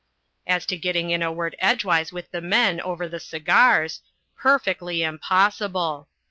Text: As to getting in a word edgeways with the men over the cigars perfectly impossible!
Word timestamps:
As 0.47 0.65
to 0.65 0.77
getting 0.77 1.11
in 1.11 1.21
a 1.21 1.31
word 1.31 1.55
edgeways 1.59 2.11
with 2.11 2.31
the 2.31 2.41
men 2.41 2.81
over 2.81 3.07
the 3.07 3.19
cigars 3.19 4.01
perfectly 4.35 5.03
impossible! 5.03 6.07